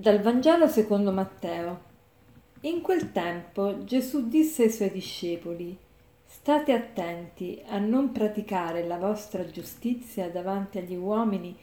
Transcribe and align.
Dal 0.00 0.20
Vangelo 0.20 0.66
secondo 0.66 1.12
Matteo. 1.12 1.80
In 2.62 2.80
quel 2.80 3.12
tempo 3.12 3.84
Gesù 3.84 4.28
disse 4.28 4.62
ai 4.62 4.70
suoi 4.70 4.90
discepoli, 4.90 5.76
State 6.24 6.72
attenti 6.72 7.60
a 7.68 7.76
non 7.76 8.10
praticare 8.10 8.86
la 8.86 8.96
vostra 8.96 9.44
giustizia 9.44 10.30
davanti 10.30 10.78
agli 10.78 10.94
uomini 10.94 11.54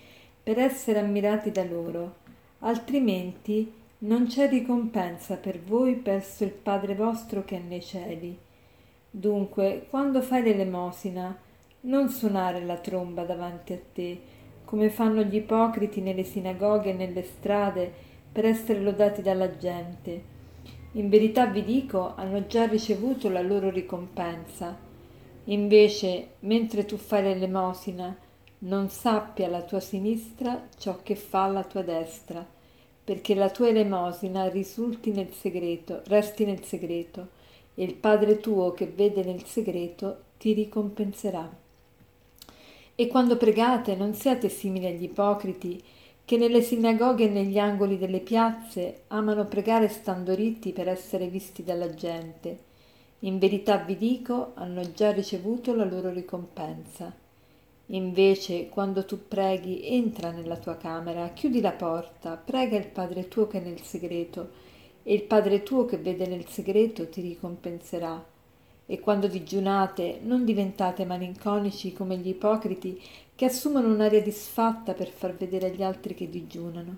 per 0.43 0.59
essere 0.59 0.99
ammirati 0.99 1.49
da 1.49 1.63
loro, 1.63 2.17
altrimenti 2.59 3.73
non 3.99 4.27
c'è 4.27 4.47
ricompensa 4.47 5.37
per 5.37 5.59
voi 5.59 5.95
presso 5.95 6.43
il 6.43 6.51
Padre 6.51 6.93
vostro 6.93 7.43
che 7.43 7.55
è 7.55 7.59
nei 7.59 7.81
cieli. 7.81 8.37
Dunque, 9.09 9.87
quando 9.89 10.21
fai 10.21 10.43
l'elemosina, 10.43 11.35
non 11.81 12.09
suonare 12.09 12.63
la 12.63 12.77
tromba 12.77 13.23
davanti 13.23 13.73
a 13.73 13.79
te, 13.91 14.21
come 14.63 14.91
fanno 14.91 15.23
gli 15.23 15.37
ipocriti 15.37 16.01
nelle 16.01 16.23
sinagoghe 16.23 16.91
e 16.91 16.93
nelle 16.93 17.23
strade, 17.23 18.05
per 18.37 18.45
essere 18.45 18.81
lodati 18.81 19.23
dalla 19.23 19.57
gente. 19.57 20.21
In 20.91 21.09
verità 21.09 21.47
vi 21.47 21.63
dico, 21.63 22.13
hanno 22.15 22.45
già 22.45 22.67
ricevuto 22.67 23.29
la 23.29 23.41
loro 23.41 23.71
ricompensa. 23.71 24.77
Invece, 25.45 26.33
mentre 26.41 26.85
tu 26.85 26.97
fai 26.97 27.23
l'elemosina, 27.23 28.15
non 28.59 28.89
sappia 28.89 29.47
la 29.47 29.63
tua 29.63 29.79
sinistra 29.79 30.67
ciò 30.77 30.99
che 31.01 31.15
fa 31.15 31.47
la 31.47 31.63
tua 31.63 31.81
destra, 31.81 32.45
perché 33.03 33.33
la 33.33 33.49
tua 33.49 33.69
elemosina 33.69 34.47
risulti 34.49 35.11
nel 35.11 35.33
segreto, 35.33 36.03
resti 36.05 36.45
nel 36.45 36.63
segreto, 36.63 37.29
e 37.73 37.83
il 37.83 37.95
Padre 37.95 38.37
tuo 38.37 38.71
che 38.71 38.85
vede 38.85 39.23
nel 39.23 39.45
segreto 39.45 40.25
ti 40.37 40.53
ricompenserà. 40.53 41.51
E 42.93 43.07
quando 43.07 43.35
pregate 43.35 43.95
non 43.95 44.13
siate 44.13 44.47
simili 44.47 44.85
agli 44.85 45.05
ipocriti, 45.05 45.83
che 46.27 46.35
nelle 46.35 46.61
sinagoghe 46.61 47.23
e 47.23 47.29
negli 47.29 47.57
angoli 47.57 47.97
delle 47.97 48.19
piazze 48.19 49.03
amano 49.07 49.45
pregare 49.45 49.87
stando 49.87 50.35
ritti 50.35 50.73
per 50.73 50.89
essere 50.89 51.29
visti 51.29 51.63
dalla 51.63 51.93
gente. 51.93 52.65
In 53.19 53.37
verità 53.37 53.77
vi 53.77 53.95
dico, 53.95 54.51
hanno 54.55 54.91
già 54.91 55.13
ricevuto 55.13 55.73
la 55.73 55.85
loro 55.85 56.09
ricompensa. 56.09 57.15
Invece, 57.85 58.67
quando 58.67 59.05
tu 59.05 59.25
preghi, 59.25 59.87
entra 59.87 60.31
nella 60.31 60.57
tua 60.57 60.75
camera, 60.75 61.29
chiudi 61.29 61.61
la 61.61 61.71
porta, 61.71 62.35
prega 62.35 62.75
il 62.75 62.87
Padre 62.87 63.29
tuo 63.29 63.47
che 63.47 63.61
è 63.61 63.65
nel 63.65 63.79
segreto, 63.79 64.49
e 65.03 65.13
il 65.13 65.23
Padre 65.23 65.63
tuo 65.63 65.85
che 65.85 65.95
vede 65.95 66.27
nel 66.27 66.45
segreto 66.49 67.07
ti 67.07 67.21
ricompenserà. 67.21 68.21
E 68.89 68.99
quando 68.99 69.27
digiunate, 69.27 70.19
non 70.23 70.45
diventate 70.45 71.05
malinconici 71.05 71.93
come 71.93 72.17
gli 72.17 72.29
ipocriti 72.29 72.99
che 73.35 73.45
assumono 73.45 73.89
un'aria 73.89 74.21
disfatta 74.21 74.93
per 74.93 75.09
far 75.09 75.35
vedere 75.35 75.67
agli 75.67 75.83
altri 75.83 76.15
che 76.15 76.29
digiunano. 76.29 76.97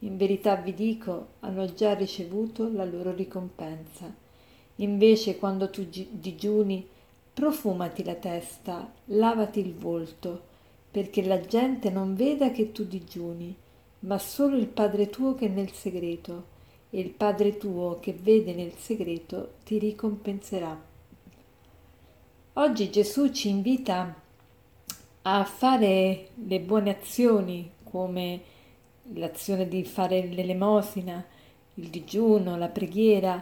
In 0.00 0.16
verità 0.16 0.56
vi 0.56 0.74
dico, 0.74 1.28
hanno 1.40 1.72
già 1.72 1.94
ricevuto 1.94 2.70
la 2.70 2.84
loro 2.84 3.14
ricompensa. 3.14 4.12
Invece, 4.76 5.38
quando 5.38 5.70
tu 5.70 5.86
digiuni, 6.10 6.86
profumati 7.32 8.04
la 8.04 8.14
testa, 8.14 8.92
lavati 9.06 9.60
il 9.60 9.74
volto, 9.74 10.42
perché 10.90 11.22
la 11.22 11.40
gente 11.40 11.88
non 11.90 12.14
veda 12.14 12.50
che 12.50 12.72
tu 12.72 12.84
digiuni, 12.84 13.54
ma 14.00 14.18
solo 14.18 14.56
il 14.56 14.66
Padre 14.66 15.08
tuo 15.08 15.34
che 15.34 15.46
è 15.46 15.48
nel 15.48 15.72
segreto, 15.72 16.56
e 16.90 17.00
il 17.00 17.10
Padre 17.10 17.56
tuo 17.56 17.98
che 18.00 18.12
vede 18.12 18.54
nel 18.54 18.72
segreto 18.76 19.54
ti 19.64 19.78
ricompenserà. 19.78 20.87
Oggi 22.58 22.90
Gesù 22.90 23.30
ci 23.30 23.48
invita 23.50 24.12
a 25.22 25.44
fare 25.44 26.30
le 26.34 26.58
buone 26.58 26.90
azioni 26.90 27.70
come 27.84 28.40
l'azione 29.14 29.68
di 29.68 29.84
fare 29.84 30.26
l'elemosina, 30.26 31.24
il 31.74 31.86
digiuno, 31.88 32.56
la 32.56 32.66
preghiera, 32.66 33.40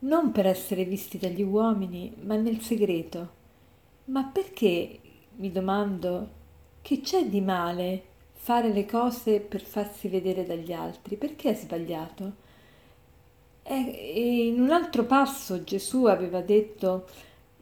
non 0.00 0.30
per 0.30 0.46
essere 0.46 0.84
visti 0.84 1.18
dagli 1.18 1.42
uomini, 1.42 2.14
ma 2.20 2.36
nel 2.36 2.60
segreto. 2.60 3.30
Ma 4.04 4.30
perché, 4.32 5.00
mi 5.38 5.50
domando, 5.50 6.28
che 6.82 7.00
c'è 7.00 7.26
di 7.26 7.40
male 7.40 8.04
fare 8.32 8.72
le 8.72 8.86
cose 8.86 9.40
per 9.40 9.62
farsi 9.62 10.06
vedere 10.06 10.46
dagli 10.46 10.72
altri? 10.72 11.16
Perché 11.16 11.50
è 11.50 11.54
sbagliato? 11.54 12.32
E 13.64 14.46
in 14.46 14.60
un 14.60 14.70
altro 14.70 15.02
passo 15.02 15.64
Gesù 15.64 16.04
aveva 16.04 16.40
detto 16.40 17.06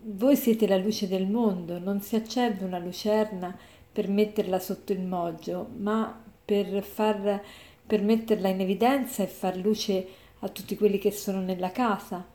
voi 0.03 0.37
siete 0.37 0.67
la 0.67 0.77
luce 0.77 1.09
del 1.09 1.27
mondo, 1.27 1.79
non 1.79 2.01
si 2.01 2.17
accende 2.17 2.65
una 2.65 2.79
lucerna 2.79 3.57
per 3.93 4.09
metterla 4.09 4.59
sotto 4.59 4.93
il 4.93 5.01
moggio, 5.01 5.69
ma 5.77 6.23
per, 6.45 6.83
far, 6.83 7.43
per 7.87 8.03
metterla 8.03 8.49
in 8.49 8.61
evidenza 8.61 9.23
e 9.23 9.27
far 9.27 9.57
luce 9.57 10.07
a 10.41 10.49
tutti 10.49 10.77
quelli 10.77 10.99
che 10.99 11.11
sono 11.11 11.41
nella 11.41 11.71
casa. 11.71 12.27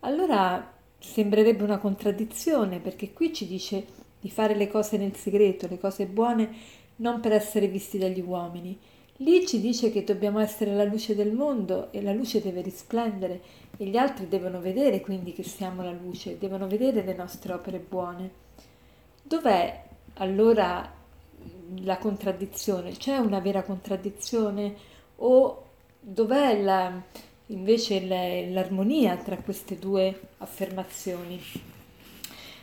Allora 0.00 0.72
sembrerebbe 0.98 1.62
una 1.62 1.78
contraddizione, 1.78 2.80
perché 2.80 3.12
qui 3.12 3.32
ci 3.32 3.46
dice 3.46 3.84
di 4.20 4.30
fare 4.30 4.54
le 4.54 4.68
cose 4.68 4.96
nel 4.96 5.14
segreto, 5.14 5.68
le 5.68 5.78
cose 5.78 6.06
buone, 6.06 6.50
non 6.96 7.20
per 7.20 7.32
essere 7.32 7.68
visti 7.68 7.98
dagli 7.98 8.20
uomini. 8.20 8.78
Lì 9.20 9.44
ci 9.46 9.60
dice 9.60 9.90
che 9.90 10.04
dobbiamo 10.04 10.38
essere 10.38 10.74
la 10.74 10.84
luce 10.84 11.16
del 11.16 11.32
mondo 11.32 11.90
e 11.90 12.02
la 12.02 12.12
luce 12.12 12.40
deve 12.40 12.60
risplendere 12.62 13.40
e 13.76 13.86
gli 13.86 13.96
altri 13.96 14.28
devono 14.28 14.60
vedere 14.60 15.00
quindi 15.00 15.32
che 15.32 15.42
siamo 15.42 15.82
la 15.82 15.90
luce, 15.90 16.38
devono 16.38 16.68
vedere 16.68 17.02
le 17.02 17.14
nostre 17.14 17.52
opere 17.52 17.80
buone. 17.80 18.30
Dov'è 19.20 19.84
allora 20.14 20.88
la 21.80 21.98
contraddizione? 21.98 22.92
C'è 22.92 23.16
una 23.16 23.40
vera 23.40 23.64
contraddizione 23.64 24.76
o 25.16 25.64
dov'è 25.98 26.62
la, 26.62 27.02
invece 27.46 28.04
l'armonia 28.50 29.16
tra 29.16 29.36
queste 29.38 29.80
due 29.80 30.28
affermazioni? 30.38 31.42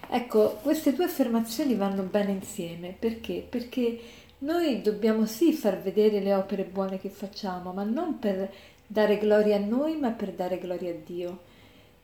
Ecco, 0.08 0.60
queste 0.62 0.94
due 0.94 1.06
affermazioni 1.06 1.76
vanno 1.76 2.04
bene 2.04 2.32
insieme 2.32 2.96
perché? 2.98 3.46
Perché 3.48 4.00
noi 4.40 4.81
dobbiamo 4.81 5.25
sì 5.25 5.53
far 5.53 5.81
vedere 5.81 6.19
le 6.19 6.34
opere 6.34 6.63
buone 6.63 7.00
che 7.00 7.09
facciamo, 7.09 7.72
ma 7.72 7.84
non 7.84 8.19
per 8.19 8.51
dare 8.85 9.18
gloria 9.18 9.56
a 9.56 9.59
noi, 9.59 9.96
ma 9.97 10.12
per 10.12 10.31
dare 10.34 10.59
gloria 10.59 10.91
a 10.91 10.96
Dio. 11.06 11.40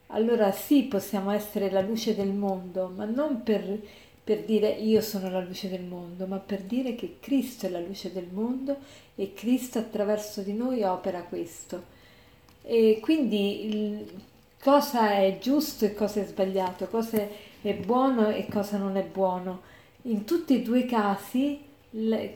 Allora 0.07 0.51
sì, 0.51 0.83
possiamo 0.83 1.31
essere 1.31 1.69
la 1.69 1.81
luce 1.81 2.15
del 2.15 2.31
mondo, 2.33 2.91
ma 2.95 3.05
non 3.05 3.43
per, 3.43 3.79
per 4.23 4.43
dire 4.43 4.69
io 4.69 5.01
sono 5.01 5.29
la 5.29 5.39
luce 5.39 5.69
del 5.69 5.83
mondo, 5.83 6.25
ma 6.25 6.37
per 6.37 6.61
dire 6.61 6.95
che 6.95 7.17
Cristo 7.19 7.65
è 7.65 7.69
la 7.69 7.79
luce 7.79 8.11
del 8.11 8.27
mondo 8.31 8.77
e 9.15 9.33
Cristo 9.33 9.79
attraverso 9.79 10.41
di 10.41 10.53
noi 10.53 10.83
opera 10.83 11.21
questo. 11.23 11.99
E 12.63 12.99
quindi 13.01 13.65
il, 13.65 14.05
cosa 14.61 15.13
è 15.13 15.37
giusto 15.39 15.85
e 15.85 15.93
cosa 15.93 16.21
è 16.21 16.25
sbagliato, 16.25 16.87
cosa 16.87 17.25
è 17.61 17.73
buono 17.73 18.29
e 18.29 18.47
cosa 18.49 18.77
non 18.77 18.97
è 18.97 19.03
buono. 19.03 19.61
In 20.03 20.25
tutti 20.25 20.55
e 20.55 20.61
due 20.61 20.79
i 20.79 20.85
casi 20.85 21.69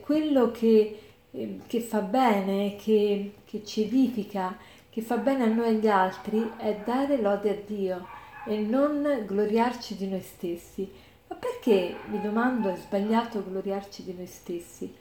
quello 0.02 0.52
che, 0.52 1.00
eh, 1.32 1.60
che 1.66 1.80
fa 1.80 2.02
bene, 2.02 2.76
che, 2.76 3.36
che 3.46 3.64
ci 3.64 3.84
edifica, 3.84 4.58
che 4.90 5.02
fa 5.02 5.18
bene 5.18 5.44
a 5.44 5.48
noi 5.48 5.66
e 5.66 5.70
agli 5.70 5.88
altri 5.88 6.52
è 6.58 6.82
dare 6.86 7.22
lode 7.22 7.50
a 7.50 7.58
Dio 7.66 8.08
e 8.46 8.60
non 8.60 9.24
gloriarci 9.26 9.96
di 9.96 10.08
noi 10.08 10.22
stessi. 10.22 10.90
Ma 11.28 11.36
perché, 11.36 11.96
mi 12.10 12.22
domando, 12.22 12.70
è 12.70 12.76
sbagliato 12.76 13.44
gloriarci 13.44 14.04
di 14.04 14.14
noi 14.14 14.28
stessi? 14.28 14.94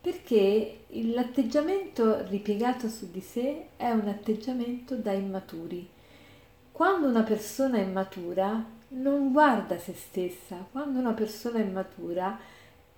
Perché 0.00 0.84
l'atteggiamento 0.88 2.26
ripiegato 2.28 2.88
su 2.88 3.10
di 3.10 3.20
sé 3.20 3.68
è 3.76 3.90
un 3.90 4.08
atteggiamento 4.08 4.94
da 4.96 5.12
immaturi. 5.12 5.88
Quando 6.72 7.08
una 7.08 7.22
persona 7.22 7.76
è 7.76 7.82
immatura 7.82 8.64
non 8.88 9.32
guarda 9.32 9.78
se 9.78 9.94
stessa, 9.94 10.66
quando 10.70 10.98
una 10.98 11.12
persona 11.12 11.58
è 11.58 11.62
immatura 11.62 12.38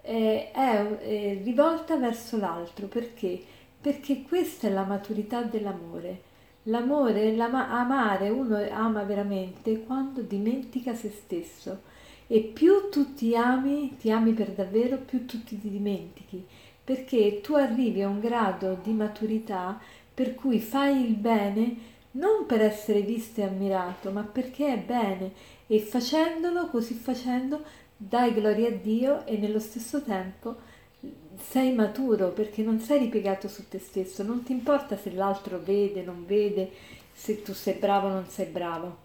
eh, 0.03 0.51
è 0.51 0.99
eh, 1.01 1.41
rivolta 1.43 1.97
verso 1.97 2.37
l'altro. 2.37 2.87
Perché? 2.87 3.41
Perché 3.81 4.23
questa 4.23 4.69
è 4.69 4.71
la 4.71 4.85
maturità 4.85 5.43
dell'amore. 5.43 6.31
L'amore, 6.65 7.35
l'ama, 7.35 7.71
amare, 7.71 8.29
uno 8.29 8.57
ama 8.71 9.03
veramente 9.03 9.83
quando 9.83 10.21
dimentica 10.21 10.95
se 10.95 11.11
stesso. 11.11 11.83
E 12.27 12.41
più 12.41 12.89
tu 12.91 13.15
ti 13.15 13.35
ami, 13.37 13.97
ti 13.99 14.11
ami 14.11 14.33
per 14.33 14.51
davvero, 14.51 14.97
più 14.99 15.27
tu 15.27 15.43
ti 15.43 15.59
dimentichi. 15.59 16.47
Perché 16.85 17.41
tu 17.41 17.55
arrivi 17.55 18.03
a 18.03 18.09
un 18.09 18.21
grado 18.21 18.79
di 18.83 18.93
maturità 18.93 19.81
per 20.15 20.35
cui 20.35 20.61
fai 20.61 21.05
il 21.05 21.15
bene 21.15 21.91
non 22.13 22.45
per 22.47 22.61
essere 22.61 23.01
visto 23.03 23.41
e 23.41 23.45
ammirato, 23.45 24.11
ma 24.11 24.23
perché 24.23 24.75
è 24.75 24.79
bene 24.79 25.33
e 25.67 25.79
facendolo, 25.81 26.67
così 26.67 26.95
facendo, 26.95 27.63
dai 28.09 28.35
gloria 28.35 28.69
a 28.69 28.73
Dio 28.73 29.25
e 29.27 29.37
nello 29.37 29.61
stesso 29.61 30.03
tempo 30.03 30.57
sei 31.39 31.73
maturo 31.73 32.31
perché 32.31 32.63
non 32.63 32.81
sei 32.81 33.01
ripiegato 33.01 33.49
su 33.49 33.69
te 33.69 33.79
stesso, 33.79 34.23
non 34.23 34.43
ti 34.43 34.53
importa 34.53 34.97
se 34.97 35.13
l'altro 35.13 35.59
vede, 35.59 36.03
non 36.03 36.25
vede, 36.27 36.71
se 37.13 37.43
tu 37.43 37.53
sei 37.53 37.75
bravo 37.75 38.09
o 38.09 38.13
non 38.13 38.27
sei 38.29 38.47
bravo. 38.47 38.97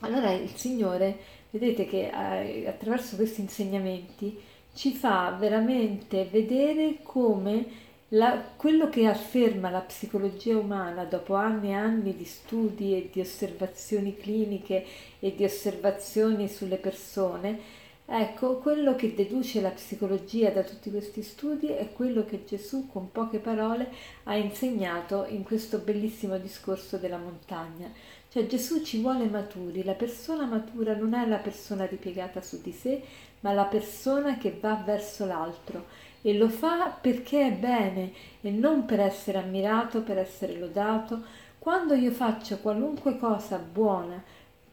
Allora 0.00 0.32
il 0.32 0.50
Signore, 0.54 1.16
vedete 1.50 1.86
che 1.86 2.10
eh, 2.10 2.68
attraverso 2.68 3.16
questi 3.16 3.40
insegnamenti 3.40 4.38
ci 4.74 4.92
fa 4.92 5.34
veramente 5.38 6.28
vedere 6.30 6.98
come 7.02 7.84
La, 8.10 8.40
quello 8.56 8.88
che 8.88 9.06
afferma 9.06 9.68
la 9.68 9.80
psicologia 9.80 10.56
umana 10.56 11.04
dopo 11.04 11.34
anni 11.34 11.70
e 11.70 11.74
anni 11.74 12.14
di 12.16 12.24
studi 12.24 12.94
e 12.94 13.08
di 13.12 13.20
osservazioni 13.20 14.16
cliniche 14.16 14.84
e 15.18 15.34
di 15.34 15.42
osservazioni 15.42 16.48
sulle 16.48 16.76
persone, 16.76 17.58
ecco, 18.06 18.58
quello 18.58 18.94
che 18.94 19.14
deduce 19.14 19.60
la 19.60 19.70
psicologia 19.70 20.50
da 20.50 20.62
tutti 20.62 20.90
questi 20.90 21.22
studi 21.22 21.68
è 21.68 21.92
quello 21.92 22.24
che 22.24 22.44
Gesù 22.44 22.88
con 22.88 23.10
poche 23.10 23.38
parole 23.38 23.90
ha 24.24 24.36
insegnato 24.36 25.26
in 25.28 25.42
questo 25.42 25.78
bellissimo 25.78 26.38
discorso 26.38 26.96
della 26.96 27.18
montagna. 27.18 27.90
Cioè 28.30 28.46
Gesù 28.46 28.82
ci 28.82 29.00
vuole 29.00 29.26
maturi, 29.26 29.82
la 29.82 29.94
persona 29.94 30.44
matura 30.44 30.94
non 30.94 31.14
è 31.14 31.26
la 31.26 31.38
persona 31.38 31.86
ripiegata 31.86 32.42
su 32.42 32.60
di 32.62 32.72
sé, 32.72 33.02
ma 33.40 33.52
la 33.52 33.64
persona 33.64 34.38
che 34.38 34.56
va 34.60 34.82
verso 34.84 35.24
l'altro 35.24 35.84
e 36.22 36.36
lo 36.36 36.48
fa 36.48 36.96
perché 37.00 37.46
è 37.46 37.52
bene 37.52 38.12
e 38.40 38.50
non 38.50 38.84
per 38.84 39.00
essere 39.00 39.38
ammirato, 39.38 40.02
per 40.02 40.18
essere 40.18 40.58
lodato. 40.58 41.22
Quando 41.58 41.94
io 41.94 42.10
faccio 42.10 42.58
qualunque 42.58 43.16
cosa 43.16 43.58
buona 43.58 44.22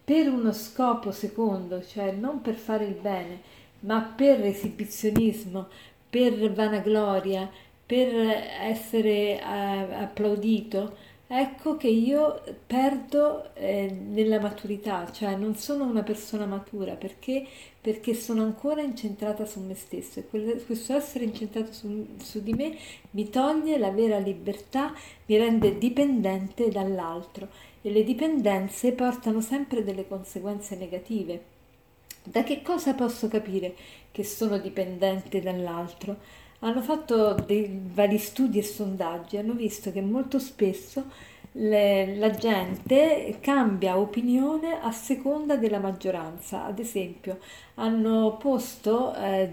per 0.04 0.28
uno 0.28 0.52
scopo 0.52 1.12
secondo, 1.12 1.84
cioè 1.84 2.12
non 2.12 2.42
per 2.42 2.56
fare 2.56 2.86
il 2.86 2.96
bene, 2.96 3.42
ma 3.82 4.02
per 4.02 4.44
esibizionismo, 4.44 5.68
per 6.10 6.52
vanagloria, 6.52 7.50
per 7.86 8.14
essere 8.62 9.40
eh, 9.40 9.42
applaudito, 9.42 10.96
ecco 11.28 11.78
che 11.78 11.88
io 11.88 12.42
perdo 12.68 13.54
eh, 13.56 13.90
nella 13.92 14.40
maturità, 14.40 15.10
cioè 15.12 15.36
non 15.36 15.56
sono 15.56 15.86
una 15.86 16.04
persona 16.04 16.46
matura 16.46 16.94
perché, 16.96 17.46
perché 17.80 18.14
sono 18.14 18.44
ancora 18.44 18.82
incentrata 18.82 19.46
su 19.46 19.60
me 19.62 19.74
stesso 19.76 20.20
e 20.20 20.28
quel, 20.28 20.64
questo 20.66 20.94
essere 20.94 21.26
incentrato 21.26 21.72
su, 21.74 22.08
su 22.20 22.42
di 22.44 22.54
me 22.54 22.78
mi 23.12 23.30
toglie 23.30 23.78
la 23.78 23.92
vera 23.92 24.18
libertà, 24.18 24.94
mi 25.26 25.38
rende 25.38 25.78
dipendente 25.78 26.70
dall'altro 26.70 27.72
e 27.84 27.92
le 27.92 28.04
dipendenze 28.04 28.94
portano 28.94 29.42
sempre 29.42 29.84
delle 29.84 30.08
conseguenze 30.08 30.76
negative. 30.76 31.52
Da 32.24 32.44
che 32.44 32.64
cosa 32.64 32.96
posso 32.96 33.28
capire 33.28 33.76
che 34.12 34.24
sono 34.24 34.58
dipendente 34.58 35.40
dall'altro? 35.40 36.18
hanno 36.64 36.82
fatto 36.82 37.34
dei 37.34 37.80
vari 37.94 38.18
studi 38.18 38.58
e 38.58 38.64
sondaggi, 38.64 39.38
hanno 39.38 39.54
visto 39.54 39.92
che 39.92 40.02
molto 40.02 40.40
spesso 40.40 41.06
le, 41.54 42.16
la 42.16 42.32
gente 42.32 43.38
cambia 43.40 43.98
opinione 43.98 44.80
a 44.82 44.92
seconda 44.92 45.56
della 45.56 45.80
maggioranza. 45.80 46.66
Ad 46.66 46.80
esempio, 46.80 47.40
hanno 47.76 48.38
posto 48.38 49.14
eh, 49.16 49.50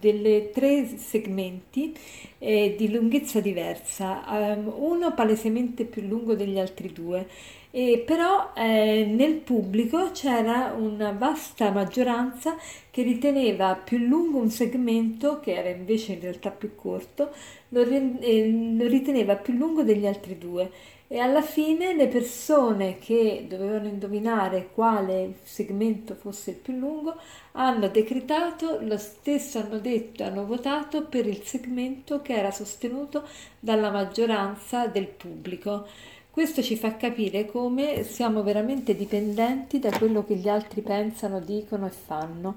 delle 0.00 0.50
tre 0.50 0.86
segmenti 0.98 1.94
eh, 2.38 2.74
di 2.76 2.90
lunghezza 2.90 3.40
diversa, 3.40 4.24
um, 4.28 4.72
uno 4.76 5.12
palesemente 5.14 5.84
più 5.84 6.02
lungo 6.02 6.34
degli 6.34 6.58
altri 6.58 6.92
due 6.92 7.26
e 7.70 8.02
però 8.04 8.52
eh, 8.54 9.04
nel 9.08 9.34
pubblico 9.34 10.10
c'era 10.12 10.74
una 10.76 11.12
vasta 11.12 11.70
maggioranza 11.70 12.56
che 12.90 13.02
riteneva 13.02 13.74
più 13.74 13.98
lungo 13.98 14.38
un 14.38 14.50
segmento, 14.50 15.40
che 15.40 15.54
era 15.54 15.68
invece 15.68 16.12
in 16.14 16.20
realtà 16.20 16.50
più 16.50 16.74
corto, 16.74 17.30
lo, 17.68 17.82
eh, 17.82 18.74
lo 18.76 18.86
riteneva 18.86 19.36
più 19.36 19.54
lungo 19.54 19.82
degli 19.82 20.06
altri 20.06 20.38
due 20.38 20.70
e 21.10 21.18
alla 21.20 21.40
fine 21.40 21.94
le 21.94 22.06
persone 22.06 22.98
che 22.98 23.46
dovevano 23.48 23.88
indovinare 23.88 24.68
quale 24.74 25.36
segmento 25.42 26.14
fosse 26.14 26.50
il 26.50 26.56
più 26.56 26.74
lungo 26.74 27.16
hanno 27.52 27.88
decretato 27.88 28.78
lo 28.82 28.98
stesso, 28.98 29.58
hanno 29.58 29.78
detto, 29.78 30.22
hanno 30.22 30.44
votato 30.44 31.04
per 31.06 31.26
il 31.26 31.42
segmento 31.44 32.20
che 32.20 32.34
era 32.34 32.50
sostenuto 32.50 33.24
dalla 33.58 33.90
maggioranza 33.90 34.86
del 34.86 35.06
pubblico. 35.06 35.86
Questo 36.30 36.62
ci 36.62 36.76
fa 36.76 36.96
capire 36.96 37.46
come 37.46 38.04
siamo 38.04 38.42
veramente 38.42 38.94
dipendenti 38.94 39.78
da 39.78 39.90
quello 39.96 40.24
che 40.24 40.36
gli 40.36 40.48
altri 40.48 40.82
pensano, 40.82 41.40
dicono 41.40 41.86
e 41.86 41.90
fanno. 41.90 42.56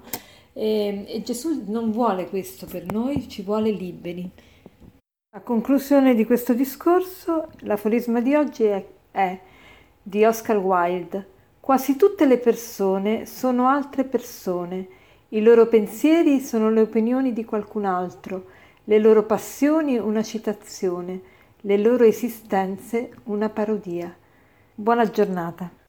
E, 0.52 1.04
e 1.08 1.22
Gesù 1.22 1.64
non 1.66 1.90
vuole 1.90 2.28
questo 2.28 2.66
per 2.66 2.84
noi, 2.92 3.28
ci 3.28 3.42
vuole 3.42 3.70
liberi. 3.70 4.30
A 5.34 5.40
conclusione 5.40 6.14
di 6.14 6.24
questo 6.26 6.52
discorso, 6.52 7.48
l'aforisma 7.60 8.20
di 8.20 8.34
oggi 8.34 8.64
è, 8.64 8.86
è 9.10 9.40
di 10.02 10.24
Oscar 10.24 10.58
Wilde. 10.58 11.26
Quasi 11.58 11.96
tutte 11.96 12.26
le 12.26 12.38
persone 12.38 13.24
sono 13.26 13.66
altre 13.66 14.04
persone, 14.04 14.86
i 15.30 15.42
loro 15.42 15.66
pensieri 15.66 16.40
sono 16.40 16.70
le 16.70 16.82
opinioni 16.82 17.32
di 17.32 17.44
qualcun 17.44 17.86
altro, 17.86 18.46
le 18.84 18.98
loro 18.98 19.24
passioni 19.24 19.96
una 19.96 20.22
citazione 20.22 21.20
le 21.64 21.78
loro 21.78 22.04
esistenze 22.04 23.10
una 23.24 23.48
parodia. 23.48 24.12
Buona 24.74 25.08
giornata. 25.08 25.81